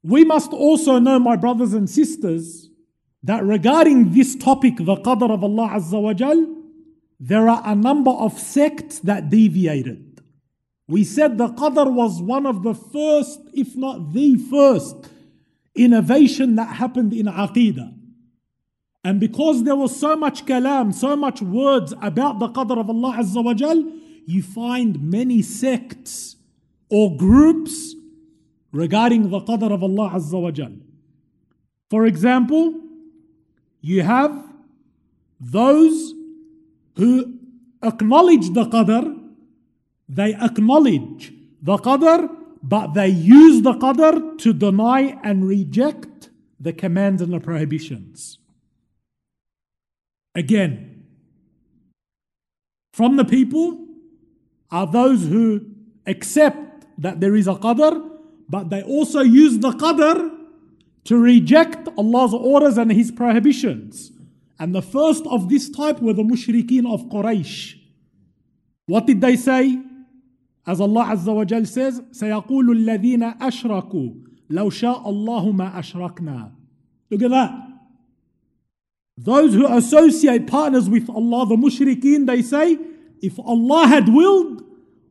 We 0.04 0.24
must 0.24 0.52
also 0.52 0.98
know, 1.00 1.20
my 1.20 1.36
brothers 1.36 1.74
and 1.74 1.90
sisters, 1.90 2.70
that 3.24 3.44
regarding 3.44 4.14
this 4.14 4.36
topic, 4.36 4.78
the 4.78 4.96
qadr 4.96 5.30
of 5.30 5.44
Allah 5.44 5.70
Azza 5.74 6.02
wa 6.02 6.14
Jal, 6.14 6.48
there 7.20 7.48
are 7.48 7.62
a 7.66 7.76
number 7.76 8.12
of 8.12 8.40
sects 8.40 9.00
that 9.00 9.30
deviated. 9.30 10.22
We 10.88 11.04
said 11.04 11.38
the 11.38 11.50
qadr 11.50 11.92
was 11.92 12.22
one 12.22 12.46
of 12.46 12.64
the 12.64 12.74
first, 12.74 13.42
if 13.54 13.76
not 13.76 14.14
the 14.14 14.38
first, 14.38 14.96
innovation 15.76 16.56
that 16.56 16.76
happened 16.76 17.14
in 17.14 17.28
Aqidah. 17.28 18.00
And 19.03 19.20
because 19.20 19.63
there 19.63 19.75
was 19.75 20.00
so 20.00 20.15
much 20.15 20.46
kalam, 20.46 20.93
so 20.93 21.15
much 21.15 21.41
words 21.41 21.93
about 22.01 22.39
the 22.39 22.50
qadr 22.50 22.79
of 22.79 22.89
Allah 22.89 23.17
Azza 23.17 23.43
wa 23.43 23.53
Jal, 23.53 23.84
you 24.27 24.43
find 24.43 25.01
many 25.01 25.41
sects 25.41 26.36
or 26.89 27.15
groups 27.15 27.96
regarding 28.72 29.29
the 29.29 29.39
qadr 29.39 29.72
of 29.72 29.81
Allah 29.81 30.12
Azza 30.12 30.39
wa 30.39 30.51
Jal. 30.51 30.74
For 31.89 32.05
example, 32.05 32.75
you 33.81 34.03
have 34.03 34.48
those 35.39 36.13
who 36.96 37.39
acknowledge 37.81 38.51
the 38.51 38.65
qadr, 38.65 39.17
they 40.08 40.36
acknowledge 40.36 41.34
the 41.62 41.77
qadr, 41.77 42.29
but 42.62 42.93
they 42.93 43.08
use 43.08 43.63
the 43.63 43.74
qadr 43.74 44.38
to 44.38 44.53
deny 44.53 45.20
and 45.24 45.48
reject 45.48 46.29
the 46.60 46.72
commands 46.72 47.24
and 47.24 47.34
the 47.34 47.39
prohibitions. 47.39 48.38
Again, 50.35 51.05
from 52.93 53.17
the 53.17 53.25
people 53.25 53.87
are 54.71 54.87
those 54.87 55.25
who 55.25 55.67
accept 56.07 56.87
that 56.99 57.21
there 57.21 57.37
is 57.37 57.47
a 57.47 57.55
qadr 57.55 58.11
but 58.49 58.71
they 58.71 58.83
also 58.83 59.21
use 59.21 59.59
the 59.59 59.71
qadr 59.71 60.31
to 61.05 61.17
reject 61.17 61.88
Allah's 61.97 62.35
orders 62.35 62.79
and 62.79 62.93
His 62.93 63.11
prohibitions. 63.11 64.12
And 64.59 64.75
the 64.75 64.83
first 64.83 65.25
of 65.26 65.49
this 65.49 65.71
type 65.71 66.00
were 66.00 66.12
the 66.12 66.23
mushrikeen 66.23 66.93
of 66.93 67.05
Quraysh. 67.07 67.75
What 68.87 69.07
did 69.07 69.21
they 69.21 69.37
say? 69.37 69.81
As 70.67 70.81
Allah 70.81 71.05
Azza 71.11 71.35
wa 71.35 71.45
Jal 71.45 71.65
says, 71.65 72.00
سيقول 72.11 72.71
الذين 72.71 73.23
أشركوا 73.41 74.15
لو 74.50 74.71
شاء 74.71 75.09
الله 75.09 75.53
ما 75.53 75.79
أشركنا. 75.79 76.53
Look 77.11 77.23
at 77.23 77.31
that. 77.31 77.50
Those 79.24 79.54
who 79.54 79.68
associate 79.68 80.48
partners 80.48 80.90
with 80.90 81.08
Allah, 81.08 81.46
the 81.46 81.56
mushrikeen, 81.56 82.25
they 82.25 82.42
say, 82.42 82.80
if 83.22 83.38
Allah 83.40 83.86
had 83.86 84.10
willed, 84.10 84.63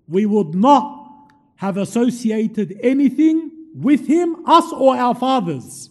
we 0.08 0.26
would 0.26 0.52
not 0.52 1.28
have 1.56 1.76
associated 1.76 2.76
anything 2.82 3.52
with 3.72 4.08
him, 4.08 4.44
us 4.46 4.72
or 4.72 4.96
our 4.96 5.14
fathers. 5.14 5.90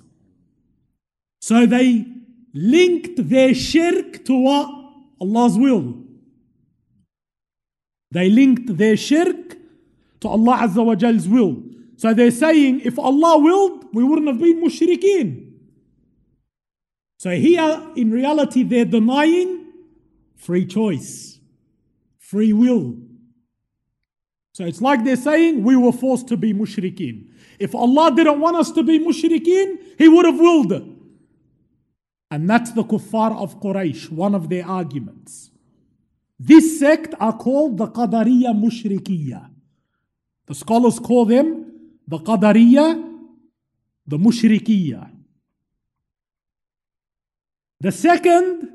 So 1.40 1.66
they 1.66 2.06
linked 2.54 3.30
their 3.30 3.54
shirk 3.54 4.26
to 4.26 4.34
what? 4.34 4.70
Allah's 5.22 5.58
will. 5.58 6.04
They 8.12 8.30
linked 8.30 8.76
their 8.76 8.98
shirk 8.98 9.56
to 10.20 10.28
Allah 10.28 10.68
Azza 10.68 10.84
wa 10.84 11.32
will. 11.34 11.64
So 11.96 12.14
they're 12.14 12.32
saying, 12.32 12.82
if 12.82 13.00
Allah 13.00 13.40
willed, 13.40 13.86
we 13.94 14.04
wouldn't 14.04 14.28
have 14.28 14.40
been 14.40 14.62
mushrikeen. 14.62 15.49
So 17.20 17.32
here, 17.32 17.86
in 17.98 18.12
reality, 18.12 18.64
they're 18.64 18.86
denying 18.86 19.74
free 20.38 20.66
choice, 20.66 21.38
free 22.18 22.54
will. 22.54 22.96
So 24.54 24.64
it's 24.64 24.82
like 24.82 25.04
they're 25.04 25.18
saying 25.18 25.64
we 25.64 25.76
were 25.76 25.92
forced 25.92 26.30
to 26.30 26.38
be 26.38 26.54
mushrikeen. 26.54 27.28
If 27.60 27.76
Allah 27.76 28.16
didn't 28.16 28.40
want 28.40 28.56
us 28.56 28.72
to 28.72 28.84
be 28.84 29.00
mushrikeen, 29.00 29.80
He 29.98 30.08
would 30.08 30.24
have 30.24 30.40
willed 30.40 30.72
it. 30.72 30.84
And 32.32 32.50
that's 32.50 32.72
the 32.72 32.86
kuffar 32.86 33.36
of 33.36 33.60
Quraysh, 33.60 34.10
one 34.10 34.34
of 34.34 34.48
their 34.48 34.66
arguments. 34.66 35.52
This 36.40 36.80
sect 36.80 37.16
are 37.20 37.36
called 37.36 37.78
the 37.78 37.88
Qadariya 37.88 38.56
Mushrikiyya. 38.56 39.50
The 40.46 40.56
scholars 40.56 41.00
call 41.00 41.26
them 41.26 41.74
the 42.08 42.20
Qadariya, 42.20 43.20
the 44.08 44.18
Mushrikiyya. 44.18 45.19
The 47.82 47.92
second 47.92 48.70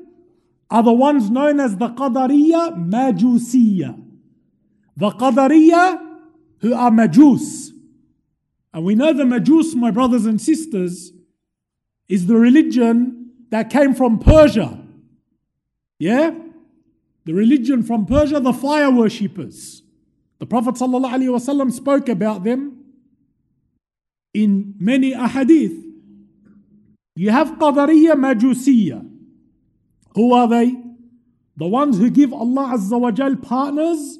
are 0.69 0.83
the 0.83 0.93
ones 0.93 1.29
known 1.29 1.59
as 1.59 1.77
the 1.77 1.89
Qadariya 1.89 2.89
Majusiyya. 2.89 4.01
The 4.97 5.09
Qadariya 5.11 6.01
who 6.59 6.73
are 6.73 6.89
Majus. 6.89 7.69
And 8.73 8.83
we 8.83 8.95
know 8.95 9.13
the 9.13 9.23
Majus, 9.23 9.75
my 9.75 9.91
brothers 9.91 10.25
and 10.25 10.41
sisters, 10.41 11.11
is 12.07 12.27
the 12.27 12.35
religion 12.35 13.31
that 13.51 13.69
came 13.69 13.93
from 13.93 14.19
Persia. 14.19 14.81
Yeah? 15.99 16.33
The 17.25 17.33
religion 17.33 17.83
from 17.83 18.05
Persia, 18.05 18.39
the 18.39 18.53
fire 18.53 18.91
worshippers. 18.91 19.83
The 20.39 20.45
Prophet 20.45 20.75
ﷺ 20.75 21.71
spoke 21.71 22.09
about 22.09 22.43
them 22.43 22.83
in 24.33 24.75
many 24.79 25.13
ahadith. 25.13 25.84
You 27.15 27.31
have 27.31 27.51
Qadariya 27.53 28.13
Majusiyya. 28.13 29.09
Who 30.15 30.33
are 30.33 30.47
they? 30.47 30.75
The 31.57 31.67
ones 31.67 31.97
who 31.97 32.09
give 32.09 32.33
Allah 32.33 32.73
Azza 32.75 32.99
wa 32.99 33.11
Jal 33.11 33.37
partners 33.37 34.19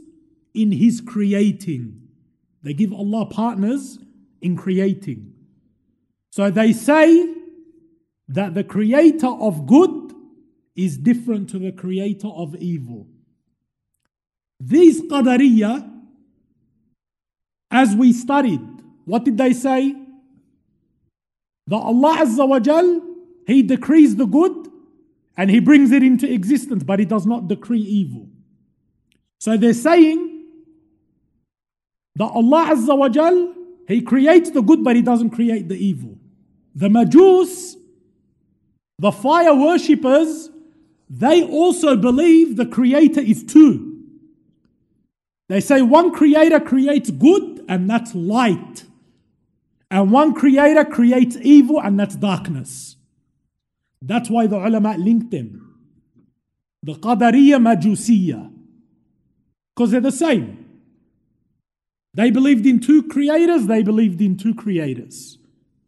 in 0.54 0.72
His 0.72 1.02
creating. 1.02 2.02
They 2.64 2.74
give 2.74 2.94
Allah 2.94 3.25
partners 3.25 4.00
in 4.42 4.56
creating. 4.56 5.34
So 6.32 6.50
they 6.50 6.72
say 6.74 7.34
that 8.30 8.54
the 8.54 8.64
creator 8.64 9.28
of 9.28 9.68
good 9.68 10.14
is 10.75 10.98
different 10.98 11.50
to 11.50 11.60
the 11.60 11.72
creator 11.72 12.28
of 12.28 12.56
evil. 12.56 13.08
These 14.60 15.02
Qadariya, 15.04 15.92
as 17.72 17.96
we 17.96 18.14
studied, 18.14 18.62
what 19.04 19.25
did 19.25 19.38
they 19.38 19.54
say? 19.54 19.96
That 21.67 21.77
Allah 21.77 22.17
Azza 22.19 22.48
wa 22.48 22.60
Jal, 22.60 23.01
He 23.48 23.63
decrees 23.63 24.15
the 24.15 24.25
good 24.25 24.69
and 25.38 25.50
He 25.50 25.60
brings 25.60 25.91
it 25.91 26.03
into 26.03 26.31
existence, 26.31 26.84
but 26.84 27.00
He 27.00 27.05
does 27.05 27.25
not 27.25 27.48
decree 27.48 27.81
evil. 27.81 28.29
So 29.39 29.57
they're 29.57 29.74
saying 29.74 30.45
that 32.15 32.25
Allah 32.25 32.67
Azza 32.72 32.98
wa 32.98 33.10
Jal, 33.10 33.53
He 33.88 34.01
creates 34.01 34.51
the 34.51 34.62
good, 34.62 34.84
but 34.84 34.95
He 34.95 35.01
doesn't 35.01 35.31
create 35.31 35.67
the 35.67 35.75
evil. 35.75 36.17
The 36.75 36.88
Majus, 36.88 37.75
the 39.00 39.12
fire 39.12 39.53
worshippers, 39.53 40.50
they 41.10 41.43
also 41.43 41.95
believe 41.95 42.55
the 42.55 42.65
Creator 42.65 43.22
is 43.22 43.43
two. 43.43 44.03
They 45.48 45.60
say 45.60 45.81
one 45.81 46.12
Creator 46.12 46.62
creates 46.62 47.12
good, 47.12 47.63
and 47.67 47.89
that's 47.89 48.15
light. 48.15 48.85
And 49.96 50.12
one 50.12 50.34
Creator 50.34 50.84
creates 50.92 51.38
evil, 51.38 51.82
and 51.82 51.98
that's 51.98 52.18
darkness. 52.18 52.98
That's 54.02 54.30
why 54.30 54.46
the 54.46 54.58
ulama 54.58 54.98
linked 54.98 55.32
them. 55.32 55.74
The 56.84 56.96
Qadariya 56.96 57.62
Majusiyya. 57.64 58.52
Because 59.74 59.92
they're 59.92 60.02
the 60.02 60.12
same. 60.12 60.82
They 62.14 62.30
believed 62.30 62.66
in 62.66 62.82
two 62.82 63.04
creators, 63.08 63.68
they 63.68 63.84
believed 63.84 64.20
in 64.20 64.36
two 64.36 64.54
creators. 64.54 65.38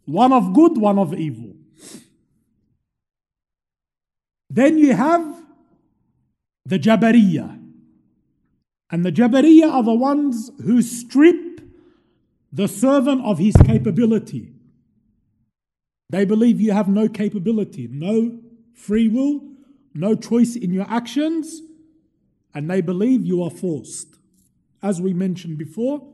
One 0.06 0.32
of 0.32 0.54
good, 0.54 0.78
one 0.78 0.98
of 0.98 1.14
evil. 1.14 1.54
Then 4.50 4.78
you 4.78 4.94
have 4.94 5.44
the 6.66 6.80
Jabariya. 6.80 7.62
And 8.90 9.06
the 9.06 9.12
Jabariya 9.12 9.70
are 9.70 9.84
the 9.84 9.94
ones 9.94 10.50
who 10.64 10.82
strip 10.82 11.47
the 12.52 12.68
servant 12.68 13.24
of 13.24 13.38
his 13.38 13.56
capability. 13.56 14.54
They 16.10 16.26
believe 16.26 16.62
you 16.62 16.72
have 16.72 16.88
no 16.88 17.10
capability, 17.10 17.88
no 17.92 18.40
free 18.74 19.08
will, 19.08 19.42
no 19.94 20.16
choice 20.16 20.56
in 20.56 20.72
your 20.72 20.86
actions, 20.90 21.62
and 22.54 22.70
they 22.70 22.82
believe 22.82 23.26
you 23.26 23.44
are 23.44 23.50
forced. 23.50 24.16
As 24.82 25.02
we 25.02 25.14
mentioned 25.14 25.58
before, 25.58 26.08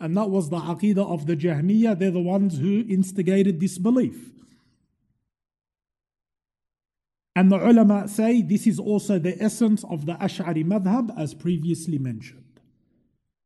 and 0.00 0.16
that 0.16 0.30
was 0.30 0.50
the 0.50 0.58
aqidah 0.58 1.10
of 1.10 1.26
the 1.26 1.36
Jahmiyyah, 1.36 1.98
they're 1.98 2.10
the 2.10 2.20
ones 2.20 2.58
who 2.58 2.84
instigated 2.88 3.60
this 3.60 3.78
belief. 3.78 4.30
And 7.34 7.52
the 7.52 7.56
ulama 7.56 8.08
say 8.08 8.42
this 8.42 8.66
is 8.66 8.80
also 8.80 9.18
the 9.18 9.40
essence 9.40 9.84
of 9.84 10.06
the 10.06 10.14
Ash'ari 10.14 10.64
madhab 10.64 11.16
as 11.16 11.34
previously 11.34 11.96
mentioned. 11.96 12.42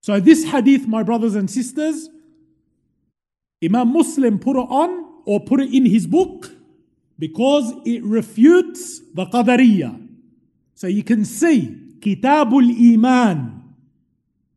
So 0.03 0.19
this 0.19 0.45
hadith, 0.45 0.89
my 0.89 1.03
brothers 1.03 1.35
and 1.35 1.51
sisters, 1.51 2.09
Imam 3.63 3.93
Muslim 3.93 4.39
put 4.39 4.57
it 4.57 4.67
on 4.69 5.23
or 5.25 5.41
put 5.41 5.61
it 5.61 5.73
in 5.73 5.87
his 5.87 6.07
book 6.07 6.51
because 7.19 7.73
it 7.85 8.03
refutes 8.03 9.01
the 9.15 9.27
Qadariyah. 9.27 10.09
So 10.75 10.87
you 10.87 11.05
can 11.05 11.25
see 11.25 11.79
Kitabul 12.01 12.95
Iman, 12.95 13.63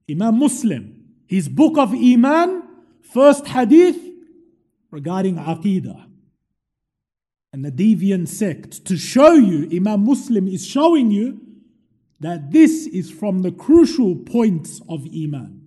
Imam 0.09 0.39
Muslim, 0.39 1.05
his 1.27 1.47
book 1.47 1.77
of 1.77 1.93
Iman, 1.93 2.63
first 3.01 3.47
hadith 3.47 3.97
regarding 4.89 5.37
Aqidah 5.37 6.05
and 7.55 7.63
the 7.63 7.71
deviant 7.71 8.27
sect 8.27 8.83
to 8.83 8.97
show 8.97 9.31
you, 9.31 9.69
Imam 9.71 10.03
Muslim 10.03 10.45
is 10.45 10.67
showing 10.67 11.09
you 11.09 11.39
that 12.19 12.51
this 12.51 12.85
is 12.85 13.09
from 13.09 13.43
the 13.43 13.51
crucial 13.51 14.13
points 14.13 14.81
of 14.89 15.05
Iman 15.05 15.61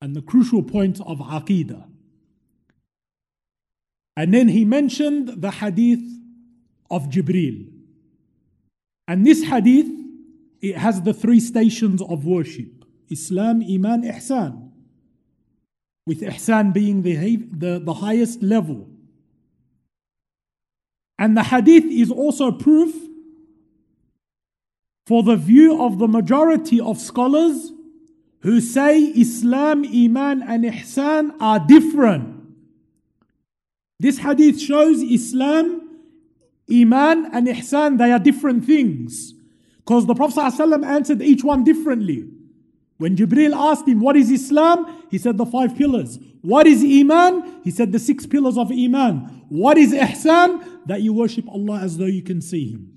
and 0.00 0.16
the 0.16 0.22
crucial 0.22 0.60
points 0.60 1.00
of 1.06 1.18
Aqidah. 1.18 1.84
And 4.16 4.32
then 4.34 4.48
he 4.48 4.64
mentioned 4.64 5.40
the 5.40 5.50
hadith 5.50 6.02
of 6.90 7.08
Jibril. 7.08 7.68
And 9.08 9.26
this 9.26 9.42
hadith, 9.42 9.86
it 10.60 10.76
has 10.76 11.02
the 11.02 11.14
three 11.14 11.40
stations 11.40 12.02
of 12.02 12.24
worship 12.24 12.84
Islam, 13.10 13.62
Iman, 13.62 14.04
Ihsan. 14.04 14.70
With 16.06 16.20
Ihsan 16.20 16.72
being 16.72 17.02
the, 17.02 17.36
the, 17.36 17.78
the 17.78 17.94
highest 17.94 18.42
level. 18.42 18.88
And 21.18 21.36
the 21.36 21.44
hadith 21.44 21.84
is 21.84 22.10
also 22.10 22.50
proof 22.50 22.94
for 25.06 25.22
the 25.22 25.36
view 25.36 25.82
of 25.82 25.98
the 25.98 26.08
majority 26.08 26.80
of 26.80 26.98
scholars 26.98 27.72
who 28.40 28.60
say 28.60 28.98
Islam, 28.98 29.84
Iman, 29.84 30.42
and 30.42 30.64
Ihsan 30.64 31.36
are 31.40 31.60
different. 31.60 32.31
This 34.02 34.18
hadith 34.18 34.60
shows 34.60 35.00
Islam, 35.00 36.00
Iman, 36.68 37.30
and 37.32 37.46
Ihsan, 37.46 37.98
they 37.98 38.10
are 38.10 38.18
different 38.18 38.64
things. 38.64 39.32
Because 39.76 40.06
the 40.06 40.14
Prophet 40.16 40.40
ﷺ 40.40 40.84
answered 40.84 41.22
each 41.22 41.44
one 41.44 41.62
differently. 41.62 42.28
When 42.98 43.14
Jibril 43.14 43.54
asked 43.54 43.86
him, 43.86 44.00
What 44.00 44.16
is 44.16 44.28
Islam? 44.32 45.04
He 45.08 45.18
said, 45.18 45.38
The 45.38 45.46
five 45.46 45.76
pillars. 45.76 46.18
What 46.40 46.66
is 46.66 46.82
Iman? 46.82 47.60
He 47.62 47.70
said, 47.70 47.92
The 47.92 48.00
six 48.00 48.26
pillars 48.26 48.58
of 48.58 48.72
Iman. 48.72 49.44
What 49.48 49.78
is 49.78 49.92
Ihsan? 49.92 50.86
That 50.86 51.02
you 51.02 51.12
worship 51.12 51.48
Allah 51.48 51.78
as 51.78 51.96
though 51.96 52.06
you 52.06 52.22
can 52.22 52.40
see 52.40 52.72
Him. 52.72 52.94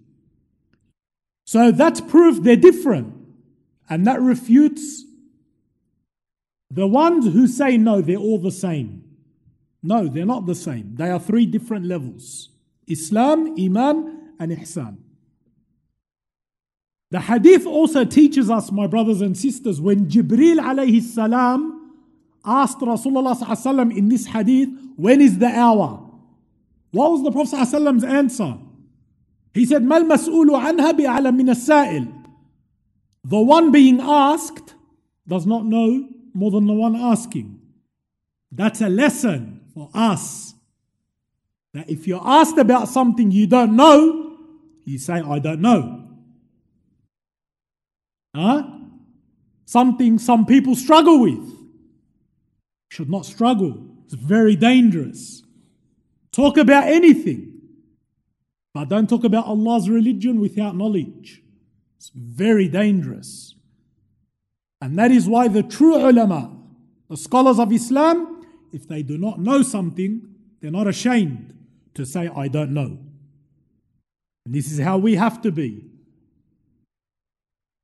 So 1.45 1.71
that's 1.71 2.01
proof 2.01 2.41
they're 2.41 2.55
different. 2.55 3.13
And 3.87 4.07
that 4.07 4.19
refutes 4.21 5.03
the 6.71 6.87
ones 6.87 7.25
who 7.25 7.45
say, 7.47 7.77
No, 7.77 8.01
they're 8.01 8.17
all 8.17 8.39
the 8.39 8.51
same. 8.51 9.04
No, 9.85 10.07
they're 10.07 10.25
not 10.25 10.47
the 10.47 10.55
same. 10.55 10.95
They 10.95 11.11
are 11.11 11.19
three 11.19 11.45
different 11.45 11.85
levels 11.85 12.49
Islam, 12.87 13.55
Iman, 13.59 14.33
and 14.39 14.51
Ihsan. 14.51 14.97
The 17.11 17.19
hadith 17.19 17.67
also 17.67 18.03
teaches 18.03 18.49
us, 18.49 18.71
my 18.71 18.87
brothers 18.87 19.21
and 19.21 19.37
sisters, 19.37 19.79
when 19.79 20.07
Jibril 20.07 20.57
alayhi 20.59 21.03
salam 21.03 21.93
asked 22.43 22.79
Rasulullah 22.79 23.95
in 23.95 24.09
this 24.09 24.25
hadith, 24.25 24.69
when 24.95 25.21
is 25.21 25.37
the 25.37 25.47
hour? 25.47 26.01
What 26.89 27.11
was 27.11 27.23
the 27.23 27.31
Prophet's 27.31 27.73
answer? 28.03 28.57
He 29.53 29.67
said, 29.67 29.83
Mal 29.83 30.03
mas'ulu 30.03 30.59
anha 30.59 30.93
bi'ala 30.93 31.33
min 31.35 31.49
as-sa'il. 31.49 32.07
The 33.23 33.39
one 33.39 33.71
being 33.71 34.01
asked 34.01 34.73
does 35.27 35.45
not 35.45 35.65
know 35.65 36.09
more 36.33 36.49
than 36.49 36.65
the 36.65 36.73
one 36.73 36.95
asking. 36.95 37.61
That's 38.51 38.81
a 38.81 38.89
lesson 38.89 39.54
for 39.75 39.89
us. 39.93 40.55
That 41.73 41.89
if 41.89 42.07
you're 42.07 42.25
asked 42.25 42.57
about 42.57 42.87
something 42.87 43.29
you 43.29 43.45
don't 43.45 43.75
know, 43.75 44.37
you 44.85 44.97
say, 44.97 45.15
I 45.15 45.39
don't 45.39 45.61
know. 45.61 46.07
Huh? 48.33 48.63
Something 49.65 50.17
some 50.17 50.45
people 50.45 50.75
struggle 50.75 51.19
with. 51.19 51.53
Should 52.89 53.09
not 53.09 53.25
struggle. 53.25 53.85
It's 54.05 54.13
very 54.13 54.55
dangerous. 54.55 55.43
Talk 56.31 56.57
about 56.57 56.87
anything. 56.87 57.61
But 58.73 58.89
don't 58.89 59.09
talk 59.09 59.23
about 59.23 59.45
Allah's 59.45 59.89
religion 59.89 60.39
without 60.39 60.75
knowledge. 60.75 61.41
It's 61.97 62.11
very 62.13 62.67
dangerous. 62.67 63.55
And 64.81 64.97
that 64.99 65.11
is 65.11 65.27
why 65.27 65.47
the 65.47 65.63
true 65.63 65.95
ulama, 65.95 66.55
the 67.09 67.17
scholars 67.17 67.57
of 67.57 67.71
Islam, 67.71 68.34
if 68.75 68.89
they 68.89 69.01
do 69.01 69.17
not 69.17 69.39
know 69.39 69.61
something, 69.61 70.27
they're 70.59 70.69
not 70.69 70.85
ashamed 70.85 71.57
to 71.93 72.05
say, 72.05 72.29
I 72.35 72.49
don't 72.49 72.71
know. 72.71 72.97
And 74.45 74.53
this 74.53 74.69
is 74.69 74.79
how 74.79 74.97
we 74.97 75.15
have 75.15 75.41
to 75.43 75.51
be. 75.51 75.85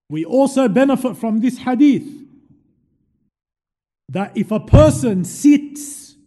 We 0.10 0.26
also 0.26 0.68
benefit 0.68 1.16
from 1.16 1.40
this 1.40 1.60
hadith 1.60 2.06
that 4.10 4.36
if 4.36 4.52
a 4.52 4.60
person 4.60 5.24
sits 5.24 6.18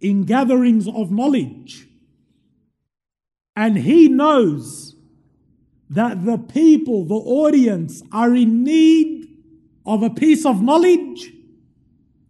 in 0.00 0.24
gatherings 0.24 0.88
of 0.88 1.12
knowledge 1.12 1.86
and 3.54 3.78
he 3.78 4.08
knows 4.08 4.96
that 5.90 6.24
the 6.24 6.38
people, 6.38 7.04
the 7.04 7.14
audience, 7.14 8.02
are 8.10 8.34
in 8.34 8.64
need 8.64 9.28
of 9.86 10.02
a 10.02 10.10
piece 10.10 10.44
of 10.44 10.60
knowledge, 10.60 11.32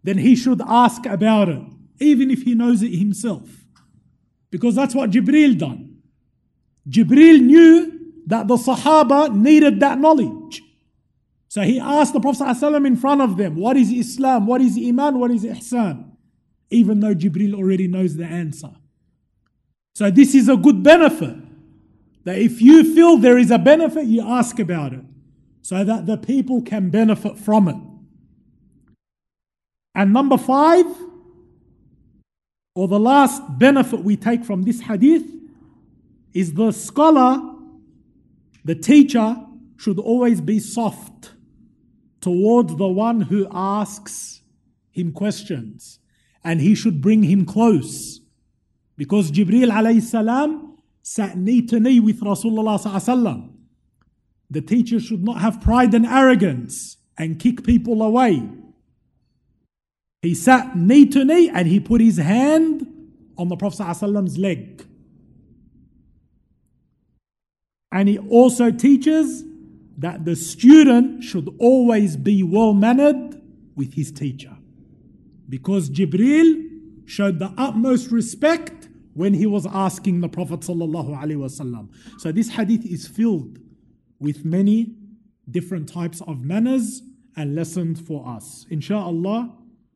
then 0.03 0.17
he 0.17 0.35
should 0.35 0.61
ask 0.61 1.05
about 1.05 1.49
it, 1.49 1.61
even 1.99 2.29
if 2.29 2.43
he 2.43 2.55
knows 2.55 2.81
it 2.83 2.93
himself. 2.93 3.49
Because 4.51 4.75
that's 4.75 4.93
what 4.93 5.09
Jibril 5.09 5.57
done. 5.57 5.97
Jibril 6.87 7.41
knew 7.41 7.99
that 8.27 8.47
the 8.47 8.55
Sahaba 8.55 9.33
needed 9.33 9.79
that 9.79 9.97
knowledge. 9.99 10.61
So 11.47 11.61
he 11.61 11.79
asked 11.79 12.13
the 12.13 12.19
Prophet 12.19 12.43
ﷺ 12.43 12.85
in 12.87 12.95
front 12.95 13.21
of 13.21 13.37
them, 13.37 13.55
What 13.55 13.77
is 13.77 13.91
Islam? 13.91 14.47
What 14.47 14.61
is 14.61 14.77
Iman? 14.77 15.19
What 15.19 15.31
is 15.31 15.43
Ihsan? 15.43 16.11
Even 16.69 16.99
though 16.99 17.13
Jibril 17.13 17.53
already 17.53 17.87
knows 17.87 18.15
the 18.15 18.25
answer. 18.25 18.71
So 19.93 20.09
this 20.09 20.33
is 20.33 20.49
a 20.49 20.57
good 20.57 20.81
benefit. 20.81 21.35
That 22.23 22.39
if 22.39 22.61
you 22.61 22.95
feel 22.95 23.17
there 23.17 23.37
is 23.37 23.51
a 23.51 23.59
benefit, 23.59 24.05
you 24.05 24.21
ask 24.27 24.57
about 24.59 24.93
it. 24.93 25.03
So 25.61 25.83
that 25.83 26.05
the 26.05 26.17
people 26.17 26.61
can 26.61 26.89
benefit 26.89 27.37
from 27.37 27.67
it. 27.67 27.75
And 29.95 30.11
number 30.11 30.37
five, 30.37 30.85
or 32.75 32.87
the 32.87 32.99
last 32.99 33.41
benefit 33.59 34.03
we 34.03 34.17
take 34.17 34.43
from 34.43 34.63
this 34.63 34.81
hadith, 34.81 35.25
is 36.33 36.53
the 36.53 36.71
scholar, 36.71 37.39
the 38.65 38.75
teacher, 38.75 39.37
should 39.77 39.99
always 39.99 40.41
be 40.41 40.59
soft 40.59 41.33
towards 42.21 42.75
the 42.77 42.87
one 42.87 43.21
who 43.21 43.47
asks 43.51 44.41
him 44.91 45.11
questions. 45.11 45.99
And 46.43 46.59
he 46.59 46.75
should 46.75 47.01
bring 47.01 47.23
him 47.23 47.45
close. 47.45 48.19
Because 48.97 49.31
Jibril 49.31 49.71
alayhi 49.71 50.01
salam 50.01 50.77
sat 51.01 51.37
knee 51.37 51.61
to 51.67 51.79
knee 51.79 51.99
with 51.99 52.21
Rasulullah 52.21 52.79
sallallahu 52.81 53.53
the 54.49 54.61
teacher 54.61 54.99
should 54.99 55.23
not 55.23 55.41
have 55.41 55.61
pride 55.61 55.93
and 55.93 56.05
arrogance 56.05 56.97
and 57.17 57.39
kick 57.39 57.63
people 57.63 58.03
away 58.03 58.47
he 60.23 60.33
sat 60.33 60.77
knee 60.77 61.05
to 61.07 61.25
knee 61.25 61.49
and 61.49 61.67
he 61.67 61.81
put 61.81 61.99
his 61.99 62.15
hand 62.15 62.87
on 63.37 63.49
the 63.49 63.57
Prophet 63.57 63.83
ﷺ's 63.83 64.37
leg. 64.37 64.87
And 67.91 68.07
he 68.07 68.17
also 68.17 68.71
teaches 68.71 69.43
that 69.97 70.23
the 70.23 70.37
student 70.37 71.23
should 71.23 71.53
always 71.59 72.15
be 72.15 72.41
well 72.41 72.73
mannered 72.73 73.41
with 73.75 73.95
his 73.95 74.13
teacher. 74.13 74.55
Because 75.49 75.89
Jibril 75.89 76.69
showed 77.05 77.39
the 77.39 77.53
utmost 77.57 78.09
respect 78.09 78.87
when 79.13 79.33
he 79.33 79.45
was 79.45 79.67
asking 79.67 80.21
the 80.21 80.29
Prophet. 80.29 80.61
ﷺ. 80.61 81.89
So 82.17 82.31
this 82.31 82.47
hadith 82.49 82.85
is 82.85 83.09
filled 83.09 83.59
with 84.19 84.45
many 84.45 84.95
different 85.51 85.89
types 85.89 86.21
of 86.21 86.39
manners 86.39 87.01
and 87.35 87.55
lessons 87.55 87.99
for 87.99 88.25
us. 88.25 88.65
Insha'Allah, 88.71 89.51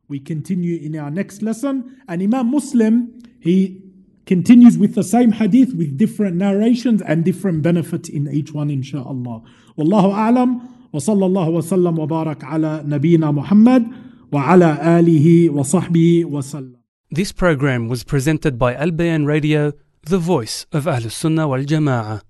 we 0.09 0.21
continue 0.21 0.79
in 0.79 0.97
our 0.97 1.11
next 1.11 1.43
lesson. 1.43 1.97
And 2.09 2.23
Imam 2.23 2.51
Muslim, 2.51 3.23
he 3.41 3.83
continues 4.27 4.79
with 4.79 4.95
the 4.95 5.03
same 5.03 5.33
hadith 5.33 5.75
with 5.75 5.99
different 5.99 6.37
narrations 6.37 7.03
and 7.03 7.25
different 7.25 7.63
benefits 7.63 8.09
in 8.09 8.29
each 8.29 8.53
one, 8.53 8.69
inshaAllah. 8.69 9.45
Wallahu 9.77 10.13
a'lam. 10.13 10.69
وصلى 10.93 11.27
الله 11.27 11.49
وسلم 11.49 11.99
وبارك 11.99 12.45
على 12.45 12.83
نبينا 12.87 13.31
محمد 13.31 13.87
وعلى 14.33 15.01
آله 15.01 15.51
وصحبه 15.51 16.25
وسلم. 16.25 16.77
This 17.11 17.33
program 17.33 17.89
was 17.89 18.05
presented 18.05 18.59
by 18.59 18.75
Al 18.75 18.91
Bayan 18.91 19.25
Radio, 19.25 19.73
the 20.03 20.19
voice 20.19 20.67
of 20.73 20.85
Ahlus 20.85 21.13
Sunnah 21.13 21.49
wal 21.49 21.61
Jama'ah. 21.61 22.23